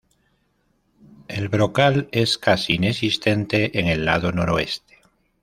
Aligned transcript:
El 1.27 1.47
brocal 1.49 2.09
es 2.11 2.39
casi 2.39 2.73
inexistente 2.73 3.77
en 3.79 3.85
el 3.85 4.03
lado 4.03 4.31
noroeste. 4.31 4.97